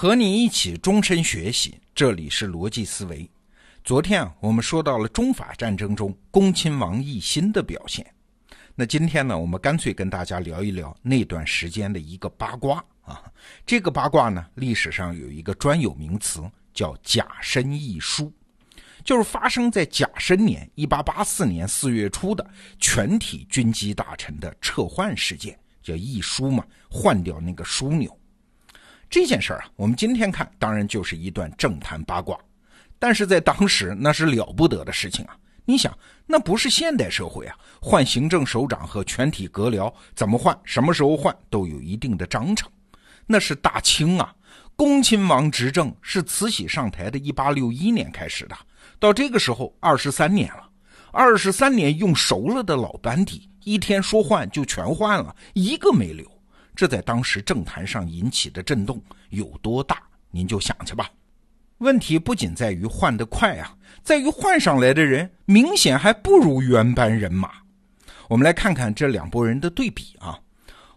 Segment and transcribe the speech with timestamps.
[0.00, 3.30] 和你一起终身学习，这里是逻辑思维。
[3.84, 8.10] 昨天啊，我们说到了中法战争中恭亲王奕欣的表现。
[8.74, 13.22] 那今天呢，我们干脆跟大家聊一聊那段时间的一个八卦啊。
[13.66, 18.32] 这个八卦呢，历史上有一个专有名词叫“甲申易书”，
[19.04, 28.16] 就是发生在甲申年一八八四年四月初的全体军机大臣的撤换事件，叫易书嘛，换掉那个枢纽。
[29.10, 32.38] 这件事儿啊，我们今天看当然就是一段政坛八卦，
[32.96, 35.36] 但是在当时那是了不得的事情啊！
[35.64, 35.92] 你想，
[36.26, 42.70] 那不是现代社会啊，换行政首长和全体阁僚怎么换、什么时候换都有一定的章程。
[43.26, 44.32] 那是大清啊，
[44.76, 48.56] 恭亲王执政是慈禧上台的一八六一年开始的，
[49.00, 50.68] 到这个时候二十三年了，
[51.10, 56.24] 二十三年用熟了的老班底，一天说换就全换了，一个没留。
[56.74, 61.10] 这在当时政坛上引起的震动有多大，您就想去吧。
[61.78, 67.52] 问题不仅在于换得快啊，在于换上来的人明显还不如原班人马。
[68.28, 70.38] 我们来看看这两拨人的对比啊。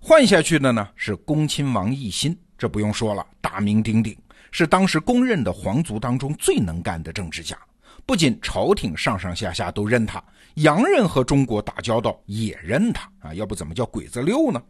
[0.00, 4.16] 换下去的呢是恭亲王奕欣，这不用说了，大名鼎鼎，
[4.50, 7.56] 是当时公认的皇族当中最能干的政治家。
[8.04, 10.20] 不仅朝廷上上下下都认他，
[10.54, 14.60] 洋人和中国打交道也认他啊，要不怎么叫鬼子六呢？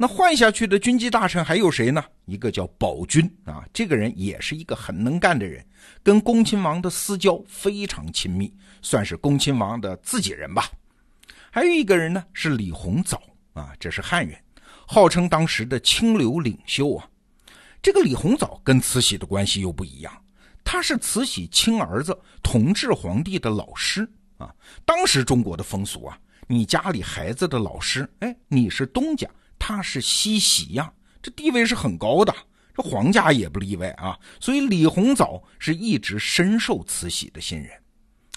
[0.00, 2.02] 那换下去的军机大臣还有谁呢？
[2.24, 5.66] 一个叫宝军啊，这个人也是一个很能干的人，
[6.04, 10.70] 跟恭亲王的私交非常亲密，算是恭亲王的自己人吧。
[11.50, 13.20] 还有一个人呢，是李鸿藻
[13.54, 14.38] 啊，这是汉人，
[14.86, 17.10] 号称当时的清流领袖啊。
[17.82, 20.12] 这个李鸿藻跟慈禧的关系又不一样，
[20.62, 24.54] 他是慈禧亲儿子同治皇帝的老师啊。
[24.84, 29.28] 当时中国的风俗啊，你家里孩子的老师，哎，你是东家。
[29.58, 32.34] 他是西喜呀，这地位是很高的，
[32.74, 34.18] 这皇家也不例外啊。
[34.40, 37.70] 所以李鸿藻是一直深受慈禧的信任。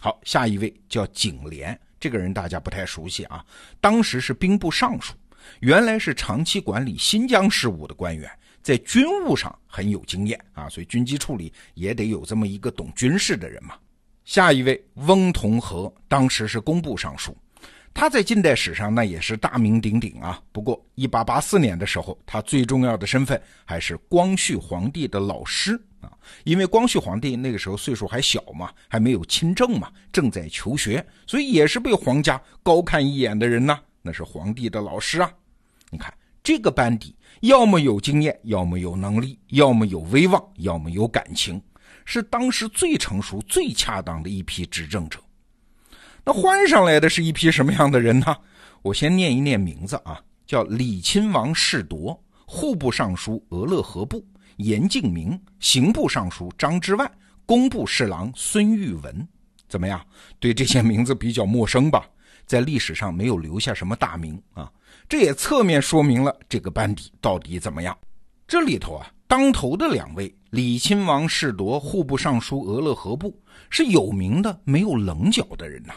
[0.01, 3.45] 好，下一位叫景廉，这个人大家不太熟悉啊。
[3.79, 5.13] 当时是兵部尚书，
[5.59, 8.29] 原来是长期管理新疆事务的官员，
[8.63, 10.67] 在军务上很有经验啊。
[10.67, 13.75] 所以军机处理也得有这么一个懂军事的人嘛。
[14.25, 17.37] 下一位翁同龢，当时是工部尚书。
[17.93, 20.41] 他在近代史上那也是大名鼎鼎啊。
[20.51, 26.09] 不过，一八八四年的时候，他最重要的身份还是光绪皇帝的老师啊。
[26.43, 33.79] 因为光绪皇帝那个时候岁数还小嘛，还没有亲政嘛，正在求学，所以也是被皇家高看一眼的人呐。
[34.01, 35.31] 那是皇帝的老师啊。
[35.89, 41.61] 你看这个班底，要么有经验，要么有能力，要么有威望，要么有感情，
[42.05, 45.19] 是当时最成熟、最恰当的一批执政者。
[46.23, 48.37] 那换上来的是一批什么样的人呢？
[48.83, 54.25] 我先念一念名字啊，叫李亲王世铎，户部尚书俄勒河部
[54.57, 57.11] 严敬明，刑部尚书张之万，
[57.45, 59.27] 工部侍郎孙玉文。
[59.67, 59.99] 怎么样？
[60.39, 62.05] 对这些名字比较陌生吧？
[62.45, 64.71] 在历史上没有留下什么大名啊，
[65.07, 67.97] 这也侧面说明了这个班底到底怎么样。
[68.47, 73.39] 这里头啊，当头的两位李亲王世铎，户部尚书俄勒河部
[73.69, 75.93] 是有名的没有棱角的人呐。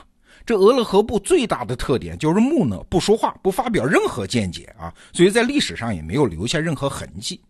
[0.47, 7.41] 这俄勒河部最大的特点就是木讷，不说话，不发表任何见解啊，所以在历史上也没有留下任何痕迹。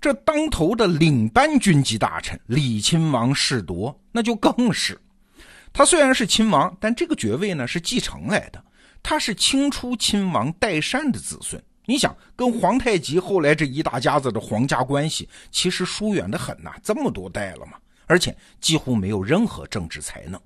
[0.00, 4.98] 这当头的领班军机大臣李亲王世铎，那就更是。
[5.72, 8.64] 他虽然是亲王，但这个爵位呢是继承来的。
[9.02, 11.62] 他是清初亲王代善的子孙。
[11.86, 17.74] 你想，跟皇太极后来这一大家子的皇家关系，其实疏远的很呐，这么多代了嘛，
[18.06, 20.40] 而且几乎没有任何政治才能。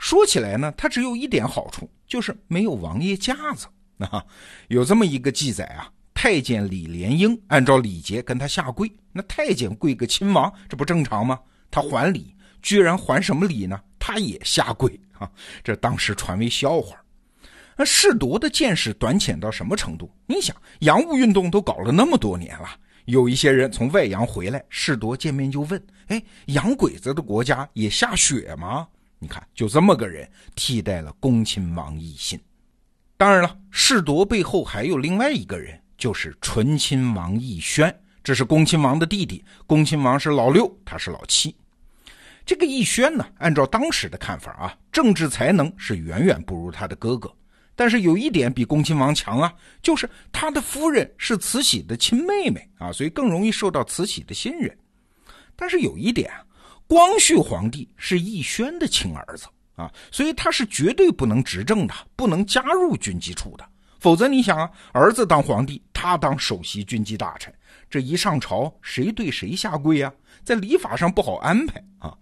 [0.00, 3.66] 说起来呢，他只有一点好处，就是没有王爷架子
[3.98, 4.24] 啊。
[4.68, 11.38] 有这么一个记载啊，太监李莲英按照礼节跟他下跪，那太监跪个亲王，这不正常吗？
[11.70, 13.78] 他还礼，居然还什么礼呢？
[13.98, 15.30] 他也下跪啊！
[15.62, 16.96] 这当时传为笑话。
[17.76, 20.10] 那世铎的见识短浅到什么程度？
[20.26, 22.70] 你想，洋务运动都搞了那么多年了，
[23.04, 28.88] 有一些人从外洋回来，世铎见面就问：“哎，洋鬼子的国家也下雪吗？”
[29.22, 30.26] 你看，就这么个人
[30.56, 32.40] 替代了恭亲王奕欣。
[33.18, 37.94] 当然了，世铎背后还有另外一个人，就是醇亲王奕轩，
[38.24, 39.44] 这是恭亲王的弟弟。
[39.66, 41.54] 恭亲王是老六，他是老七。
[42.46, 47.30] 这个奕轩呢，按照当时的看法啊，政治才能是远远不如他的哥哥。
[47.76, 49.52] 但是有一点比恭亲王强啊，
[49.82, 54.74] 就是他的夫人是慈禧的亲妹妹啊，所以更容易受到慈禧的信任。
[55.54, 56.46] 但是有一点啊。
[56.90, 59.46] 光绪皇帝是奕轩的亲儿子
[59.76, 63.64] 啊，所以他是绝对不能执政的，不能加入军机处的。
[64.00, 67.54] 否则，你想啊，儿子当皇帝，他当首席军机大臣。
[67.88, 70.12] 这一上朝，谁对谁下跪啊？
[70.42, 72.12] 在礼法上不好安排啊。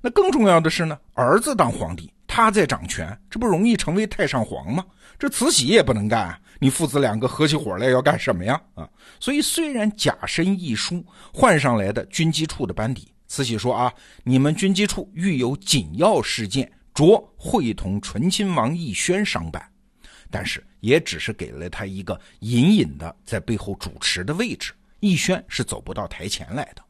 [0.00, 4.84] 那更重要的是呢，儿子当皇帝，他在掌权，这不容易成为太上皇吗？
[5.16, 6.40] 这慈禧也不能干啊！
[6.58, 8.60] 你父子两个合起伙来要干什么呀？
[8.74, 8.88] 啊！
[9.20, 13.92] 所以虽然假身一书换上来的军机处的班底，慈禧说啊，
[14.24, 19.70] 你们军机处遇有紧要事件，着会同醇亲王奕轩商办，
[20.30, 24.72] 但是也只是给了他一个隐隐的在背后主持的位置。
[25.00, 26.82] 奕轩是走不到台前来的。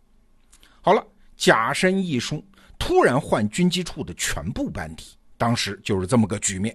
[0.80, 1.04] 好了，
[1.36, 2.42] 甲申一书
[2.78, 6.74] 突然换军机处的全部班底，当时就是这么个局面。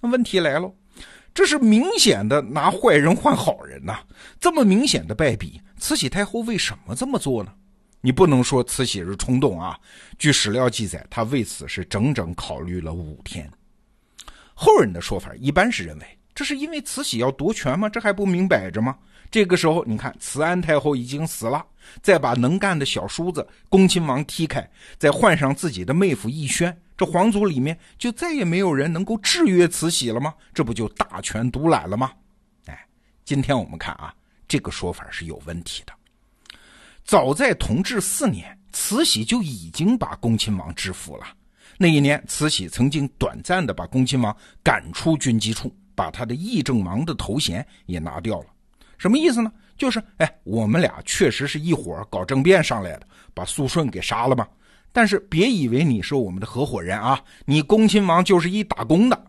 [0.00, 0.70] 那问题来了，
[1.32, 4.00] 这是明显的拿坏人换好人呐！
[4.38, 7.54] 这么明显的败笔，慈禧太后为什么这么做呢？
[8.00, 9.78] 你不能说慈禧是冲动啊。
[10.18, 13.50] 据史料记载，她为此是整整考虑了五天。
[14.54, 17.88] 后人的说法一般是认为，这是因为慈禧要夺权吗？
[17.88, 18.96] 这还不明摆着吗？
[19.30, 21.64] 这个时候，你看慈安太后已经死了，
[22.00, 24.66] 再把能干的小叔子恭亲王踢开，
[24.96, 30.34] 再换上自己的妹夫奕轩，这皇族里面就再也没有人能够制约慈禧了吗？
[30.54, 32.10] 这不就大权独揽了吗？
[32.66, 32.86] 哎，
[33.24, 34.14] 今天我们看啊，
[34.48, 35.92] 这个说法是有问题的。
[37.08, 41.26] 早在同治四年，慈禧就已经把恭亲王制服了。
[41.78, 48.46] 那一年，慈禧曾经短暂的把恭亲王赶出军机处，把他的议政王的头衔也拿掉了。
[48.98, 49.50] 什么意思呢？
[49.78, 54.46] 就是，哎，我们俩确实是一伙搞政变上来的，把肃顺给杀了嘛。
[54.92, 59.24] 但是别以为你是我们的合伙人啊，你恭亲王就是一打工的。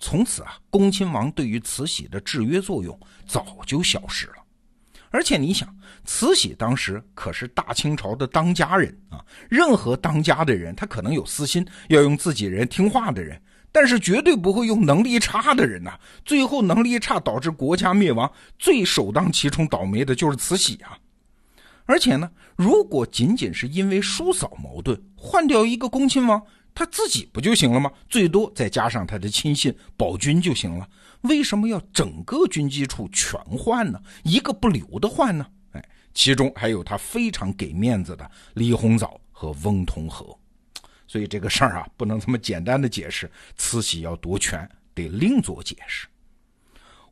[0.00, 4.43] 从此啊，恭亲王对于慈禧的制约作用早就消失了。
[5.14, 5.72] 而且你想，
[6.04, 13.40] 慈禧当时可是大清朝的当家人啊，任何当家的人，他可能有私心，要用自己人听话的人。
[13.70, 18.28] 但是绝对不会用能力差的人呐，最后能力差导致国家灭亡，
[18.58, 20.98] 最首当其冲倒霉的就是慈禧啊！
[21.84, 26.42] 而且呢，如果仅仅是因为叔嫂矛盾换掉一个恭亲王，
[26.74, 27.90] 他自己不就行了吗？
[28.08, 30.88] 最多再加上他的亲信宝军就行了。
[31.22, 34.02] 为什么要整个军机处全换呢？
[34.24, 35.46] 一个不留的换呢？
[35.72, 40.36] 哎，其中还有他非常给面子的李鸿藻和翁同龢。
[41.06, 43.30] 所以这个事儿啊，不能这么简单的解释。
[43.56, 46.08] 慈禧要夺权，得另做解释。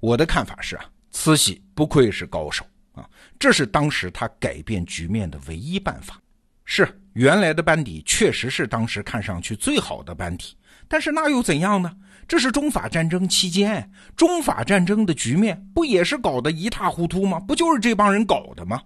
[0.01, 3.09] 我的看法是啊，慈禧不愧是高手啊，
[3.39, 6.21] 这是当时他改变局面的唯一办法。
[6.65, 10.57] 是原来的班底确实是当时看上去最好的班底，
[10.89, 11.95] 但是那又怎样呢？
[12.27, 17.39] 这是中法战争期间，中法战争的局面不也是搞得一塌糊涂吗？
[17.41, 18.81] 不就是这帮人搞的吗？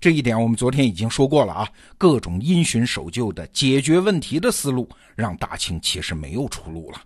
[0.00, 7.00] 这一点我们昨天已经说过了啊，各种因循守旧的解决问题的思路，让大清其实没有出路了。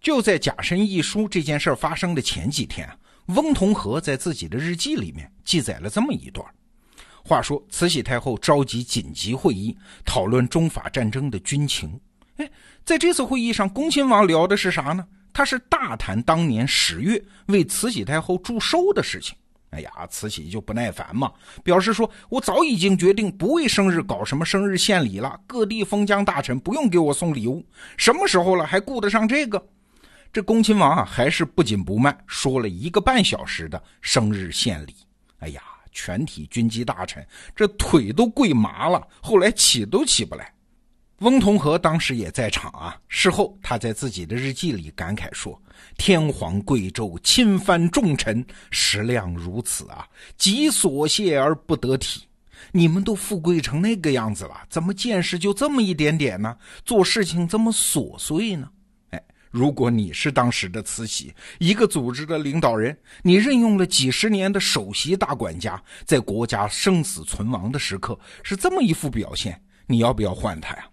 [0.00, 2.88] 就在甲申一书这件事发生的前几天，
[3.26, 6.46] 翁同龢在自己的日记里面记载了这么一段
[7.24, 11.98] 话：说慈禧太后召集紧急会议，讨论中法战争的军情。
[12.36, 12.50] 哎，
[12.84, 15.06] 在这次会议上，恭亲王聊的是啥呢？
[15.32, 19.34] 他是大谈当年十月为慈禧太后祝寿的事情。
[19.70, 21.32] 哎呀，慈禧就不耐烦嘛，
[21.64, 27.64] 表示说：“我早已经决定不为生日搞什么生日献礼了，各地封疆大臣不用给我送礼物，
[27.96, 29.66] 什么时候了还顾得上这个？”
[30.32, 34.94] 这恭亲王啊，还是不紧不慢说了一个半小时的生日献礼。
[35.38, 35.62] 哎呀，
[35.94, 40.52] 全体军机大臣这腿都跪麻了，后来起都起不来。
[41.20, 42.94] 翁同龢当时也在场啊。
[43.08, 45.58] 事后他在自己的日记里感慨说
[45.96, 52.24] ：“天皇贵胄，亲藩重臣，食量如此啊，极所谢而不得体。
[52.72, 56.56] 你们都富贵成那个样子了，怎么见识就这么一点点呢？
[56.84, 58.68] 做事情这么琐碎呢？
[59.54, 70.84] 如果你是当时的慈禧，一个组织的领导人，你任用了几十年的首席大管家，在国家生死存亡的时刻是这么一副表现，你要不要换他呀？”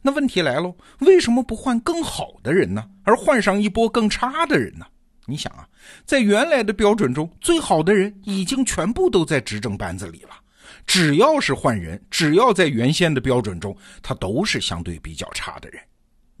[0.00, 2.88] 那问题来了，为什么不换更好的人呢？
[3.02, 4.86] 而换上一波更差的人呢？
[5.26, 5.66] 你想啊，
[6.04, 10.30] 在原来的标准中，最好的人已经全部都在执政班子里了。
[10.86, 15.82] 只要是换人，只要在原先的标准中，他都是相对比较差的人。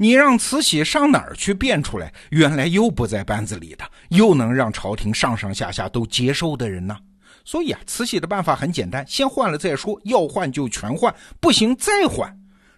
[0.00, 6.96] 你让慈禧上哪儿去变出来原来又不在班子里的，又能让朝廷上上下下都接受的人呢？
[7.44, 12.32] 所以啊，慈禧的办法很简单，先换了再说，要换就全换，不行再换。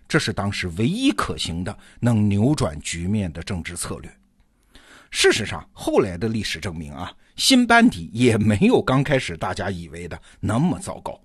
[0.09, 4.11] 这是当时唯一可行的能扭转局面的政治策略。
[5.11, 11.21] 事实上，后来的历史证明啊，新班底也没有刚开始大家以为的那么糟糕。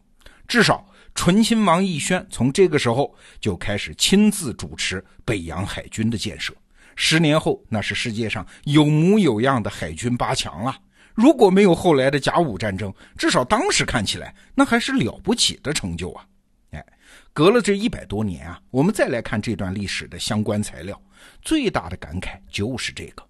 [0.48, 6.54] 至少，醇亲王奕轩从这个时候就开始亲自主持北洋海军的建设。
[6.96, 10.78] 十年后，那是世界上有模有样的海军八强了。
[11.14, 16.26] 如果没有后来的甲午战争，至少当时看起来那还是了不起的成就啊！
[16.72, 16.86] 哎，
[17.32, 21.02] 隔了这一百多年啊，我们再来看这段历史的相关材料，
[21.42, 23.24] 最大的感慨就是这个：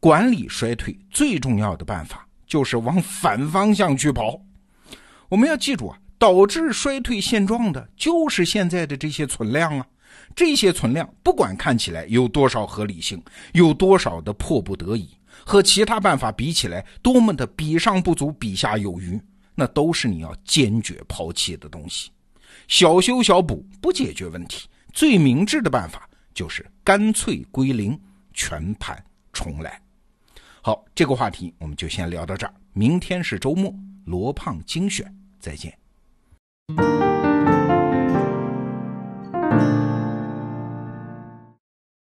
[0.00, 4.40] 管理衰退最重要的办法就是往反方向去跑。
[5.28, 9.86] 我们要记住啊，导致衰退现状的就是现在的这些存量啊。
[10.36, 13.20] 这些存量不管看起来有多少合理性，
[13.54, 15.08] 有多少的迫不得已，
[15.46, 19.18] 和其他办法比起来多么的比上不足，比下有余，
[19.54, 22.10] 那都是你要坚决抛弃的东西。
[22.68, 27.98] 小修小补不解决问题，最明智的办法就是干脆归零，
[28.34, 29.80] 全盘重来。
[30.60, 32.54] 好，这个话题我们就先聊到这儿。
[32.74, 33.74] 明天是周末，
[34.04, 35.76] 罗胖精选，再见。
[36.76, 37.09] Thank you.